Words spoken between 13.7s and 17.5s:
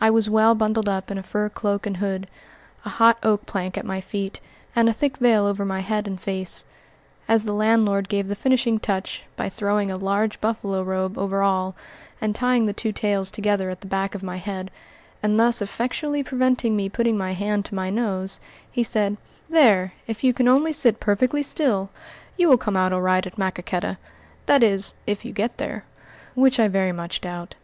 the back of my head and thus effectually preventing me putting my